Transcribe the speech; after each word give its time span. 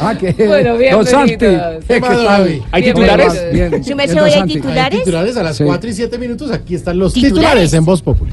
Ah, 0.00 0.14
que 0.16 0.32
Bueno. 0.46 0.76
David? 2.22 2.62
¿Hay 2.72 2.82
Bien, 2.82 2.94
titulares? 2.94 3.32
bien. 3.52 3.70
Bien, 3.70 3.84
¿Su 3.84 3.96
merced 3.96 4.14
bien, 4.14 4.24
hoy 4.24 4.30
hay 4.32 4.42
titulares? 4.48 4.92
Hay 4.98 5.04
titulares 5.04 5.36
a 5.36 5.42
las 5.42 5.56
Sí. 5.56 5.64
4 5.64 5.90
y 5.90 5.92
7 5.92 6.18
minutos. 6.18 6.50
Aquí 6.50 6.74
están 6.74 6.98
los 6.98 7.12
¿Titulares? 7.12 7.34
titulares, 7.40 7.74
en 7.74 7.84
Voz 7.84 8.02
Populi. 8.02 8.32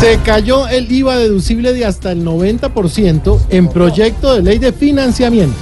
Se 0.00 0.18
cayó 0.18 0.68
el 0.68 0.90
IVA 0.90 1.16
deducible 1.16 1.72
de 1.72 1.86
hasta 1.86 2.12
el 2.12 2.24
90% 2.24 3.38
en 3.48 3.68
proyecto 3.68 4.34
de 4.34 4.42
ley 4.42 4.58
de 4.58 4.72
financiamiento. 4.72 5.56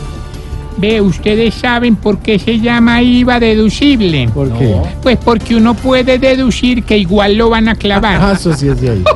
Ve, 0.79 1.00
ustedes 1.00 1.54
saben 1.54 1.96
por 1.96 2.18
qué 2.18 2.39
se 2.39 2.59
llama 2.59 3.02
IVA 3.02 3.41
deducible. 3.41 4.29
¿Por 4.32 4.50
qué? 4.52 4.77
Pues 5.02 5.18
porque 5.18 5.57
uno 5.57 5.75
puede 5.75 6.18
deducir 6.18 6.84
que 6.84 6.98
igual 6.98 7.36
lo 7.36 7.50
van 7.50 7.68
a 7.68 7.75
clavar. 7.75 8.18
Ah, 8.21 8.32
eso 8.32 8.54
sí 8.54 8.68
es 8.68 8.80
de 8.80 8.90
ahí. 8.90 9.04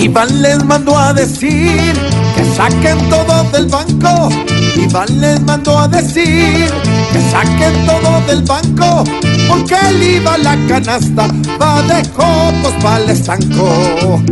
Iván 0.00 0.42
les 0.42 0.64
mandó 0.64 0.96
a 0.96 1.12
decir 1.12 1.92
que 2.36 2.44
saquen 2.56 2.98
todo 3.10 3.42
del 3.50 3.66
banco. 3.66 4.28
Iván 4.76 5.20
les 5.20 5.40
mandó 5.40 5.76
a 5.78 5.88
decir 5.88 6.70
que 7.12 7.20
saquen 7.32 7.84
todo 7.84 8.20
del 8.28 8.42
banco. 8.42 9.02
Porque 9.48 9.74
el 9.88 10.02
IVA 10.02 10.38
la 10.38 10.56
canasta 10.68 11.26
va 11.60 11.82
de 11.82 12.08
cocos 12.10 12.72
para 12.80 13.02
el 13.04 13.10
estanco. 13.10 14.22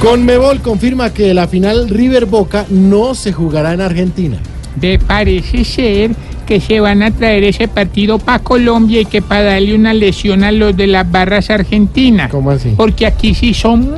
Conmebol 0.00 0.60
confirma 0.60 1.12
que 1.12 1.34
la 1.34 1.46
final 1.48 1.88
River 1.88 2.26
Boca 2.26 2.66
no 2.70 3.14
se 3.14 3.32
jugará 3.32 3.72
en 3.72 3.80
Argentina. 3.80 4.38
Ve, 4.76 4.98
parece 5.04 5.64
ser 5.64 6.10
que 6.46 6.60
se 6.60 6.80
van 6.80 7.02
a 7.02 7.10
traer 7.10 7.44
ese 7.44 7.68
partido 7.68 8.18
para 8.18 8.38
Colombia 8.38 9.00
y 9.00 9.04
que 9.04 9.20
para 9.20 9.42
darle 9.42 9.74
una 9.74 9.92
lesión 9.92 10.44
a 10.44 10.52
los 10.52 10.76
de 10.76 10.86
las 10.86 11.10
barras 11.10 11.50
argentinas. 11.50 12.30
¿Cómo 12.30 12.50
así? 12.52 12.72
Porque 12.76 13.06
aquí 13.06 13.34
sí 13.34 13.52
son 13.54 13.92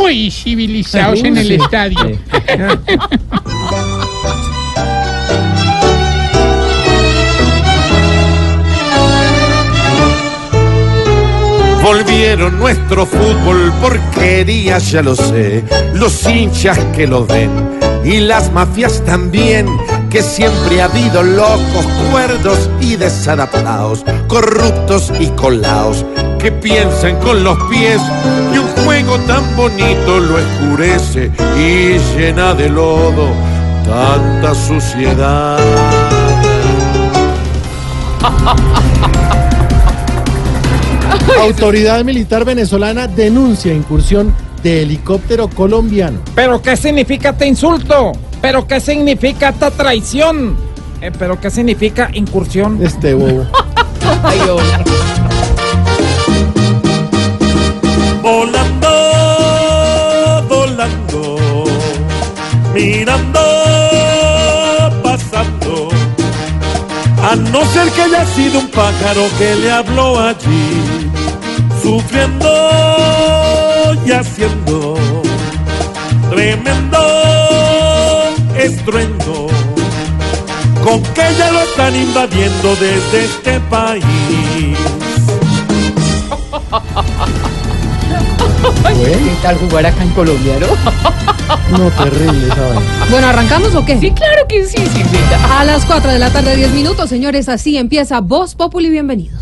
muy 0.00 0.30
civilizados 0.30 1.22
en 1.24 1.36
el 1.36 1.46
Sí. 1.48 1.54
estadio. 1.54 1.98
Volvieron 12.32 12.58
nuestro 12.58 13.04
fútbol 13.04 13.70
porquería, 13.82 14.78
ya 14.78 15.02
lo 15.02 15.14
sé. 15.14 15.62
Los 15.92 16.26
hinchas 16.26 16.78
que 16.96 17.06
lo 17.06 17.26
ven 17.26 17.50
y 18.06 18.20
las 18.20 18.50
mafias 18.50 19.04
también. 19.04 19.66
Que 20.08 20.22
siempre 20.22 20.80
ha 20.80 20.86
habido 20.86 21.22
locos, 21.22 21.84
cuerdos 22.10 22.70
y 22.80 22.96
desadaptados, 22.96 24.02
corruptos 24.28 25.12
y 25.20 25.26
colados, 25.32 26.06
que 26.38 26.50
piensan 26.50 27.16
con 27.16 27.44
los 27.44 27.58
pies 27.64 28.00
y 28.54 28.56
un 28.56 28.68
juego 28.82 29.18
tan 29.26 29.54
bonito 29.54 30.18
lo 30.18 30.38
escurece 30.38 31.30
y 31.58 31.98
llena 32.16 32.54
de 32.54 32.70
lodo 32.70 33.28
tanta 33.84 34.54
suciedad. 34.54 36.31
Autoridad 41.42 42.04
militar 42.04 42.44
venezolana 42.44 43.08
denuncia 43.08 43.74
incursión 43.74 44.32
de 44.62 44.82
helicóptero 44.82 45.48
colombiano. 45.48 46.20
¿Pero 46.36 46.62
qué 46.62 46.76
significa 46.76 47.30
este 47.30 47.48
insulto? 47.48 48.12
¿Pero 48.40 48.66
qué 48.66 48.80
significa 48.80 49.48
esta 49.48 49.72
traición? 49.72 50.56
Eh, 51.00 51.10
¿Pero 51.18 51.40
qué 51.40 51.50
significa 51.50 52.10
incursión? 52.12 52.78
Este 52.80 53.14
bobo. 53.14 53.44
Ay, 54.22 54.38
volando, 58.22 58.88
volando, 60.48 61.64
mirando, 62.72 63.40
pasando. 65.02 65.88
A 67.20 67.34
no 67.36 67.64
ser 67.66 67.88
que 67.90 68.02
haya 68.02 68.24
sido 68.26 68.60
un 68.60 68.68
pájaro 68.68 69.22
que 69.38 69.54
le 69.56 69.70
habló 69.72 70.18
allí, 70.20 71.01
sufriendo 71.82 72.48
y 74.06 74.12
haciendo 74.12 74.94
tremendo 76.30 76.98
estruendo. 78.56 79.48
Con 80.84 81.02
que 81.02 81.22
ya 81.38 81.50
lo 81.52 81.60
están 81.60 81.94
invadiendo 81.94 82.74
desde 82.76 83.24
este 83.24 83.60
país. 83.60 84.04
¿Qué 89.04 89.36
tal 89.42 89.56
jugar 89.58 89.86
acá 89.86 90.02
en 90.02 90.10
Colombia, 90.10 90.54
no? 90.60 91.78
No, 91.78 91.90
terrible 91.90 92.48
vaina. 92.48 92.80
Bueno, 93.10 93.26
¿arrancamos 93.28 93.74
o 93.74 93.84
qué? 93.84 93.98
Sí, 93.98 94.10
claro 94.10 94.46
que 94.48 94.64
sí, 94.66 94.78
Silvita. 94.78 95.60
A 95.60 95.64
las 95.64 95.84
4 95.84 96.10
de 96.10 96.18
la 96.18 96.30
tarde, 96.30 96.56
10 96.56 96.72
minutos, 96.72 97.08
señores, 97.08 97.48
así 97.48 97.76
empieza 97.76 98.20
Voz 98.20 98.54
Populi, 98.54 98.88
bienvenidos. 98.88 99.40